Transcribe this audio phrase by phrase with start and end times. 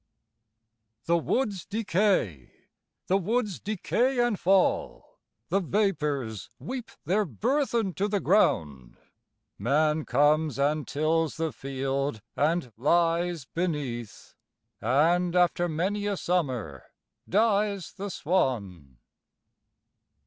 [1.05, 2.69] The woods decay,
[3.05, 8.97] the woods decay and fall, The vapors weep their burthen to the ground,
[9.59, 14.33] Man comes and tills the field and lies beneath,
[14.81, 16.83] And after many a summer
[17.29, 18.97] dies the swan.